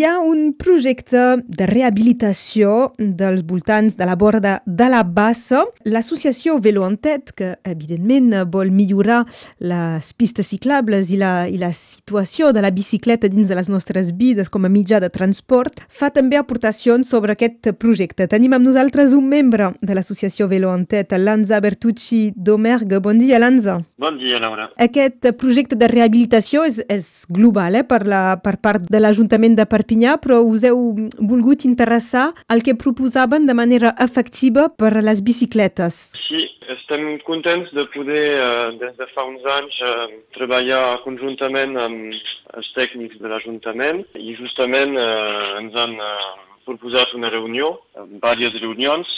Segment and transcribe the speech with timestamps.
[0.00, 5.66] hi ha un projecte de rehabilitació dels voltants de la borda de la bassa.
[5.84, 9.26] L'associació Velo en Tet, que evidentment vol millorar
[9.60, 14.14] les pistes ciclables i la, i la situació de la bicicleta dins de les nostres
[14.16, 18.24] vides com a mitjà de transport, fa també aportacions sobre aquest projecte.
[18.30, 23.02] Tenim amb nosaltres un membre de l'associació Velo en Tet, Lanza Bertucci Domergue.
[23.04, 23.82] Bon dia, Lanza.
[24.00, 24.70] Bon dia, Laura.
[24.80, 29.68] Aquest projecte de rehabilitació és, és global eh, per, la, per part de l'Ajuntament de
[29.68, 29.89] Perpinyà,
[30.22, 36.12] però us heu volgut interessar al que proposaven de manera efectiva per a les bicicletes.
[36.28, 40.06] Sí, estem contents de poder, eh, des de fa uns anys, eh,
[40.36, 42.14] treballar conjuntament amb
[42.54, 46.30] els tècnics de l'Ajuntament i justament eh, ens han eh,
[46.66, 47.80] proposat una reunió,
[48.14, 49.08] diverses reunions,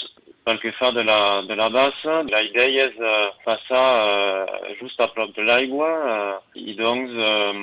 [0.45, 4.99] pel que fa de la, de la bassa, la idea és uh, passar uh, just
[5.01, 7.61] a prop de l'aigua uh, i doncs um,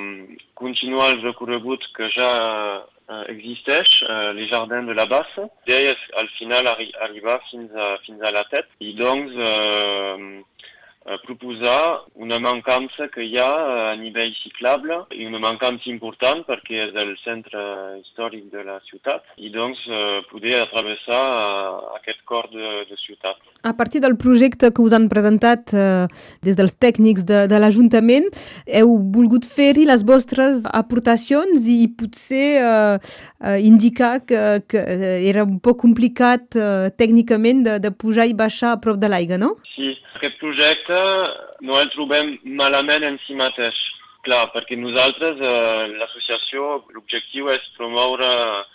[0.56, 2.30] continuar el recorregut que ja
[3.32, 5.46] existeix, uh, les jardins de la bassa.
[5.66, 10.44] És al final arri arribar fins a, fins a la tet i doncs Eh,
[11.24, 16.76] proposar una mancança que hi ha eh, a nivell ciclable i una mancança important perquè
[16.86, 17.62] és el centre
[18.00, 21.22] històric de la ciutat i doncs eh, poder atravessar
[21.96, 23.40] aquest cor de, de ciutat.
[23.64, 26.06] A partir del projecte que us han presentat eh,
[26.44, 28.28] des dels tècnics de, de l'Ajuntament,
[28.66, 33.00] heu volgut fer-hi les vostres aportacions i potser eh,
[33.40, 34.84] eh, indicar que, que
[35.32, 39.40] era un poc complicat eh, tècnicament de, de pujar i baixar a prop de l'aigua,
[39.40, 39.54] no?
[39.72, 40.89] Sí, aquest projecte
[41.66, 43.78] no el trobem malament en si mateix.
[44.26, 48.28] Clar, perquè nosaltres, eh, l'associació, l'objectiu és promoure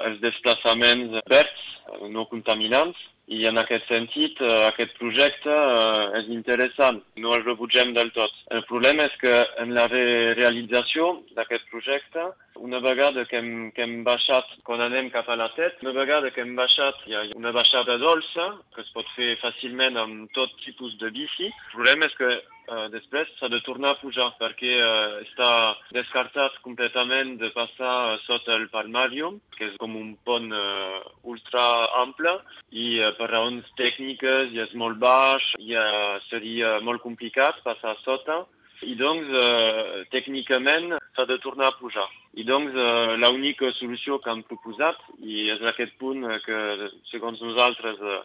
[0.08, 1.66] els desplaçaments verds,
[2.10, 7.94] no contaminants, i en aquest sentit, eh, aquest projecte eh, és interessant, no el rebutgem
[7.98, 8.34] del tot.
[8.54, 12.28] El problema és que en la re realització d'aquest projecte
[12.62, 16.32] una vegada que hem, que hem baixat, quan anem cap a la tet, una vegada
[16.32, 20.54] que hem baixat, hi ha una baixada dolça, que es pot fer fàcilment amb tot
[20.64, 21.50] tipus de bici.
[21.50, 22.30] El problema és que
[22.68, 24.74] eh, després s'ha de tornar a pujar, perquè
[25.22, 25.52] està
[25.96, 31.66] descartat completament de passar sota el Palmarium, que és com un pont eh, ultra
[32.02, 32.38] ample,
[32.72, 38.44] i per raons tècniques i és molt baix, eh, seria molt complicat passar sota,
[38.84, 42.08] i doncs eh, tècnicament s'ha de tornar a pujar.
[42.36, 48.02] I doncs eh, l'única solució que han proposat, i és aquest punt que segons nosaltres
[48.02, 48.20] eh,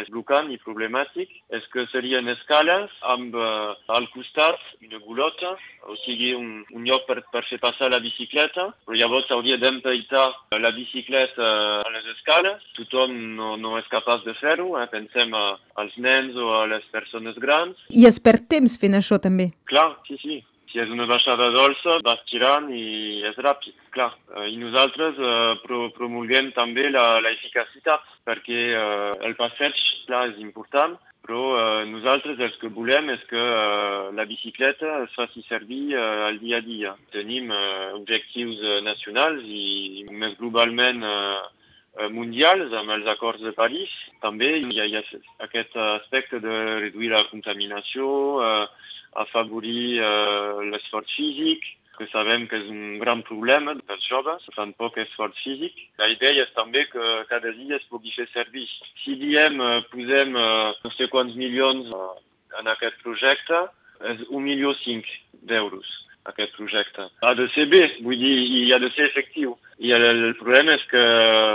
[0.00, 5.54] és blocant i problemàtic és que serien escales amb uh, al costat una gulota,
[5.88, 10.26] o sigui un, un lloc per, per fer passar la bicicleta, però llavors hauria d'empeitar
[10.60, 12.62] la bicicleta a les escales.
[12.76, 14.86] Tothom no, no és capaç de fer-ho, eh?
[14.92, 15.46] pensem a,
[15.82, 17.80] als nens o a les persones grans.
[17.90, 19.52] I es perd temps fent això també.
[19.70, 20.42] Clar, sí, sí
[20.72, 24.10] si és una baixada dolça, vas tirant i és ràpid, clar.
[24.32, 29.76] Eh, I nosaltres eh, pro promulguem també la, la eficacitat, perquè eh, el passeig,
[30.08, 31.42] clar, és important, però
[31.86, 33.42] nosaltres el que volem és que
[34.18, 36.96] la bicicleta es faci servir al dia a dia.
[37.14, 37.52] Tenim
[37.94, 41.06] objectius nacionals i més globalment
[42.10, 43.94] mundials amb els acords de París.
[44.18, 45.04] També hi ha, hi ha
[45.46, 46.58] aquest aspecte de
[46.88, 48.10] reduir la contaminació,
[48.42, 48.66] eh,
[49.24, 51.64] afavorir eh, l'esforç físic,
[51.98, 55.76] que sabem que és un gran problema dels joves, fan poc esforç físic.
[56.00, 58.66] La idea és també que cada dia es pugui fer servir.
[59.04, 62.12] Si diem, eh, posem eh, no sé quants milions eh,
[62.60, 63.66] en aquest projecte,
[64.12, 65.06] és un milió cinc
[65.46, 67.08] d'euros aquest projecte.
[67.22, 69.56] Ha de ser bé, vull dir, i ha de ser efectiu.
[69.82, 71.02] I el, el problema és que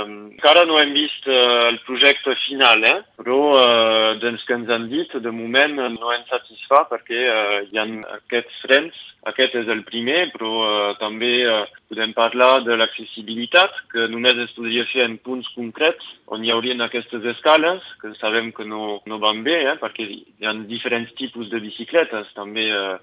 [0.04, 2.98] encara no hem vist uh, el projecte final, eh?
[3.16, 7.80] però uh, doncs que ens han dit, de moment no ens satisfà perquè uh, hi
[7.80, 7.86] ha
[8.18, 8.98] aquests frens,
[9.32, 14.52] aquest és el primer, però uh, també uh, podem parlar de l'accessibilitat, que només es
[14.60, 19.24] podria fer en punts concrets on hi haurien aquestes escales, que sabem que no, no
[19.24, 19.78] van bé, eh?
[19.80, 22.98] perquè hi ha diferents tipus de bicicletes, també Eh,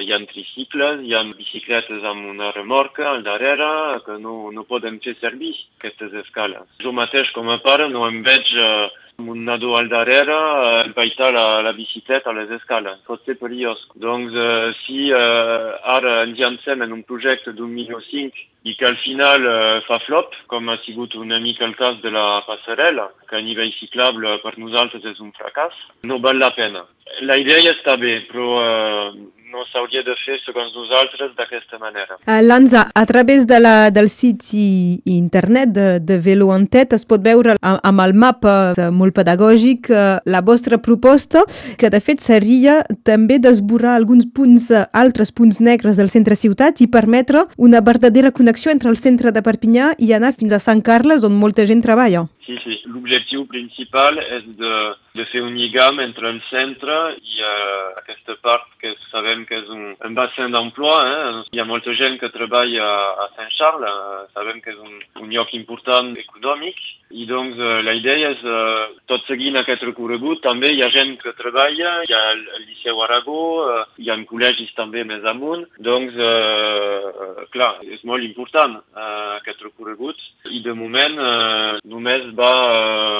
[0.00, 4.98] hi ha tricicles, hi ha bicicletes amb una remorca al darrere que no, no poden
[5.04, 6.68] fer servir aquestes escales.
[6.82, 8.88] Jo mateix com a pare no em veig uh,
[9.18, 13.02] un nadó al darrere uh, empaitar la, la bicicleta a les escales.
[13.06, 13.82] Pot ser perillós.
[13.94, 18.86] Doncs uh, si uh, ara ens llancem en un projecte d'un milió cinc i que
[18.88, 23.10] al final uh, fa flop, com ha sigut una mica el cas de la passarel·la,
[23.28, 25.76] que a nivell ciclable per nosaltres és un fracàs,
[26.08, 26.86] no val la pena.
[27.28, 29.16] La idea està bé, però uh,
[29.52, 32.18] no s'hauria de fer, segons nosaltres, d'aquesta manera.
[32.26, 36.96] Uh, Lanza, a través de la, del sit i, internet de, de Velo en Tet
[36.96, 39.90] es pot veure amb el mapa molt pedagògic
[40.24, 41.44] la vostra proposta,
[41.78, 46.88] que de fet seria també d'esborrar alguns punts, altres punts negres del centre ciutat i
[46.90, 51.24] permetre una verdadera connexió entre el centre de Perpinyà i anar fins a Sant Carles,
[51.28, 52.26] on molta gent treballa.
[52.46, 52.78] Sí, sí.
[52.92, 54.72] L'objectiu principal és de,
[55.14, 59.68] de fer un lligam entre el centre i uh, aquesta part que sabem que és
[59.72, 61.10] un, un bassin d'emploi.
[61.12, 61.42] Eh?
[61.52, 62.88] Hi ha molta gent que treballa
[63.24, 66.80] a Saint-Charles, uh, sabem que és un, un lloc important econòmic
[67.12, 71.18] i doncs uh, la idea és, uh, tot seguint aquest recorregut, també hi ha gent
[71.20, 75.66] que treballa, hi ha el, el Liceu Aragó, uh, hi ha col·legis també més amunt,
[75.84, 80.16] doncs, uh, clar, és molt important uh, aquest recorregut
[80.48, 82.52] i de moment uh, només va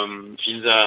[0.08, 0.80] uh, fins a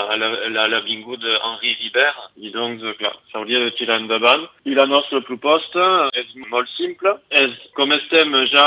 [0.95, 4.47] l'avinguda Henri Vibert i doncs, clar, s'hauria de tirar endavant.
[4.65, 7.17] I la nostra proposta és molt simple?
[7.29, 8.65] És, com estem ja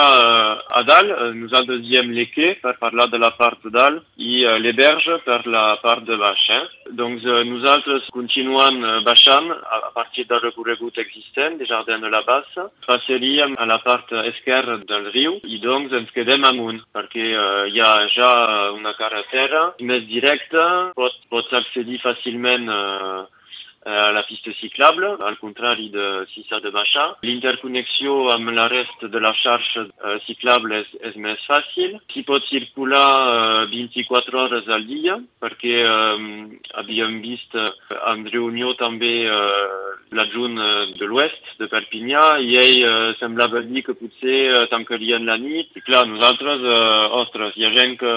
[0.68, 4.76] a dalt, nosaltres diem l'Equé per parlar de la part de dalt i uh, les
[4.76, 6.44] berges per la part de baix.
[6.50, 6.64] Eh?
[6.98, 12.12] Doncs uh, nosaltres continuant uh, baixant a, a partir del recorregut existent des Jardins de
[12.12, 17.30] la Bassa, passaríem a la part esquerra del riu i doncs ens quedem amunt perquè
[17.34, 18.30] uh, hi ha ja
[18.74, 20.64] una carretera més directa,
[20.98, 23.26] pot, pots accedir fàcilment uh,
[23.88, 27.06] a la pista ciclable, al contrari de s'ha de baixar.
[27.22, 31.96] L'interconnexió amb la rest de la xarxa uh, ciclable és, és més fàcil.
[32.12, 33.04] S'hi pot circular
[33.64, 36.26] uh, 24 hores al dia, perquè um,
[36.82, 39.14] havíem vist en reunió també
[40.12, 42.92] l'adjunt uh, de l'oest de Perpinyà i ell uh,
[43.22, 45.72] semblava dir que potser tancarien la nit.
[45.76, 48.14] I clar, nosaltres, uh, ostres, hi ha gent que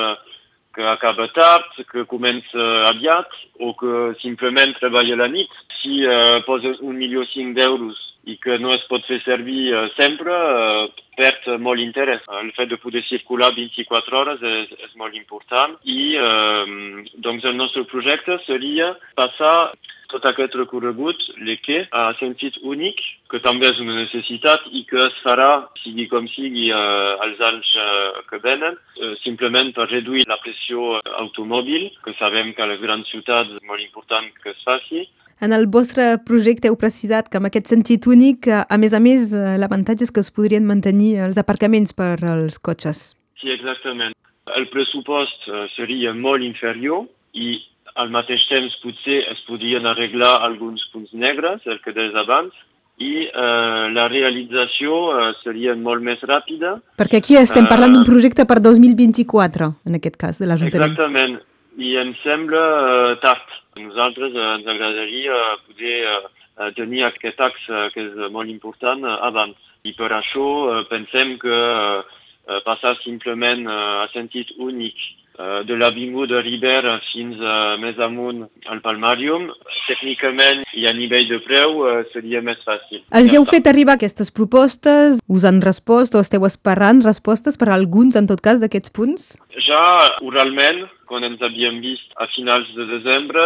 [0.75, 3.27] que acaba tard, que comença aviat
[3.59, 5.51] o que simplement treballa la nit.
[5.81, 7.97] Si uh, poses un milió cinc d'euros
[8.29, 12.23] i que no es pot fer servir uh, sempre, uh, perd molt interès.
[12.39, 17.57] El fet de poder circular 24 hores és, és molt important i uh, doncs el
[17.57, 19.73] nostre projecte seria passar
[20.11, 22.99] tot aquest recorregut, l'EQUE, a sentit únic,
[23.31, 25.49] que també és una necessitat i que es farà,
[25.83, 30.99] sigui com sigui, eh, als anys eh, que venen, eh, simplement per reduir la pressió
[31.23, 35.07] automòbil, que sabem que a les grans ciutats és molt important que es faci,
[35.41, 39.31] en el vostre projecte heu precisat que en aquest sentit únic, a més a més,
[39.33, 42.99] l'avantatge és que es podrien mantenir els aparcaments per als cotxes.
[43.41, 44.13] Sí, exactament.
[44.53, 47.55] El pressupost seria molt inferior i
[48.01, 52.55] al mateix temps potser es podien arreglar alguns punts negres, el que deies abans,
[53.01, 56.75] i eh, la realització eh, seria molt més ràpida.
[57.01, 60.93] Perquè aquí estem parlant d'un projecte per 2024, en aquest cas, de l'Ajuntament.
[60.93, 61.39] Exactament,
[61.81, 63.57] i em sembla eh, tard.
[63.79, 69.57] Nosaltres eh, ens agradaria poder eh, tenir aquest axe que és molt important eh, abans.
[69.87, 74.99] I per això eh, pensem que eh, passar simplement eh, a sentit únic
[75.39, 79.47] Eh, de l'Avinguda Ribera fins a més amunt al Palmarium,
[79.87, 83.01] tècnicament i a nivell de preu uh, seria més fàcil.
[83.15, 85.21] Els heu fet arribar aquestes propostes?
[85.31, 89.31] Us han respost o esteu esperant respostes per a alguns, en tot cas, d'aquests punts?
[89.67, 89.81] Ja
[90.27, 93.43] oralment, quan ens havíem vist a finals de desembre,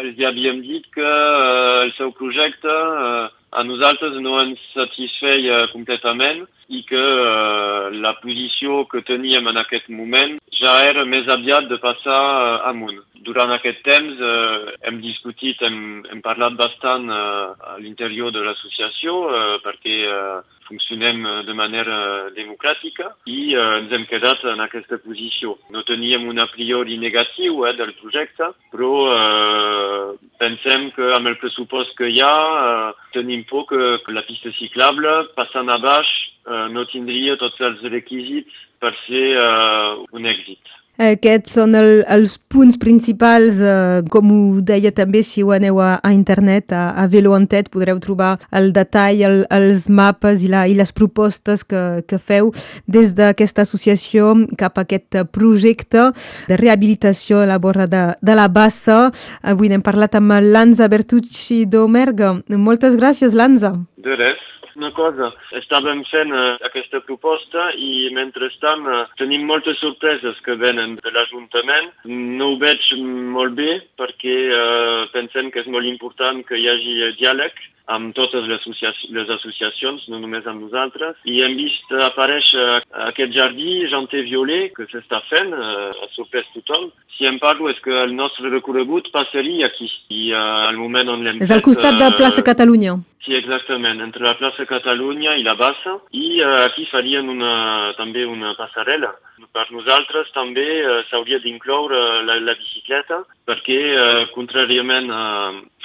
[0.00, 6.42] els havíem dit que uh, el seu projecte uh, a nosaltres no ens satisfeia completament
[6.74, 11.78] i que uh, la posició que teníem en aquest moment ja era més aviat de
[11.82, 12.98] passar uh, amunt.
[13.26, 19.20] Durant aquest temps uh, hem discutit, hem, hem parlat bastant uh, a l'interior de l'associació
[19.28, 21.96] uh, perquè uh, funcionem de manera
[22.36, 25.56] democràtica i uh, ens hem quedat en aquesta posició.
[25.74, 31.38] No teníem un a priori negatiu eh, del projecte, però uh, pensem que amb el
[31.42, 36.14] pressupost que hi ha uh, tenim por que, que la pista ciclable passant a baix
[36.46, 40.74] uh, no tindria tots els requisits per ser uh, un èxit.
[40.94, 45.96] Aquests són el, els punts principals, eh, com ho deia també, si ho aneu a,
[45.98, 50.68] a internet, a, a Velo Tet, podreu trobar el detall, el, els mapes i, la,
[50.70, 52.52] i les propostes que, que feu
[52.86, 56.12] des d'aquesta associació cap a aquest projecte
[56.48, 59.10] de rehabilitació a la borra de, de la Bassa.
[59.42, 62.36] Avui n'hem parlat amb Lanza Bertucci d'Omerga.
[62.54, 63.74] Moltes gràcies, Lanza.
[63.98, 64.53] De res.
[64.76, 65.30] Una cosa.
[65.60, 71.92] Estàvem fent uh, aquesta proposta i mentrestant uh, tenim moltes sorpreses que venen de l'Ajuntament.
[72.08, 72.90] No ho veig
[73.36, 78.46] molt bé perquè uh, pensem que és molt important que hi hagi diàleg amb totes
[78.48, 81.16] les, associacions, les associacions, no només amb nosaltres.
[81.28, 82.66] I hem vist aparèixer
[83.10, 86.90] aquest jardí janter violer que s'està fent, uh, ha sorprès tothom.
[87.14, 89.90] Si em parlo és que el nostre recorregut passaria aquí.
[90.10, 91.48] I uh, al moment on l'hem fet...
[91.48, 92.96] És al costat de Plaça Catalunya.
[93.24, 95.94] Sí, exactament, entre la plaça Catalunya i la Bassa.
[96.12, 99.14] I uh, aquí farien una, també una passarel·la.
[99.54, 105.24] Per nosaltres també uh, s'hauria d'incloure la, la bicicleta perquè, uh, contràriament a,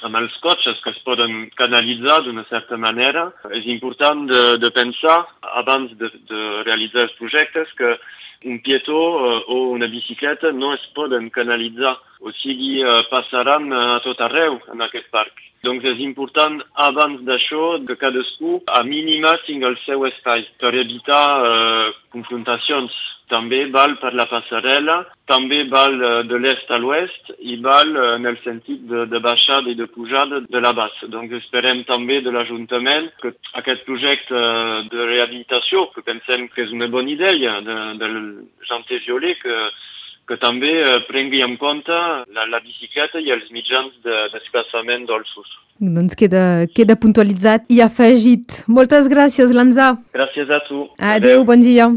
[0.04, 5.26] amb els cotxes que es poden canalitzar d'una certa manera, és important de, de pensar,
[5.42, 7.98] abans de, de realitzar els projectes, que
[8.46, 14.00] un pietó uh, o una bicicleta no es poden canalitzar, o sigui, uh, passaran a
[14.06, 15.34] tot arreu en aquest parc.
[15.64, 21.24] Donc és important abans d'això que cadascú a mínima tingui el seu espai per evitar
[21.44, 22.96] uh, confrontacions.
[23.30, 24.98] També val per la passarel·la,
[25.30, 29.22] també val uh, de l'est a l'oest i val uh, en el sentit de, de
[29.22, 31.10] baixada i de pujada de la bassa.
[31.14, 36.74] Donc esperem també de l'Ajuntament que aquest projecte uh, de rehabilitació, que pensem que és
[36.74, 38.18] una bona idea de, del
[38.70, 39.62] janter violer, que
[40.30, 41.96] que també eh, prengui en compte
[42.36, 45.50] la, la bicicleta i els mitjans de desplaçament dolços.
[45.80, 46.44] Doncs queda,
[46.76, 48.62] queda puntualitzat i afegit.
[48.70, 49.96] Moltes gràcies, Lanza.
[50.14, 50.86] Gràcies a tu.
[51.00, 51.48] Adéu, Adéu.
[51.50, 51.90] bon dia.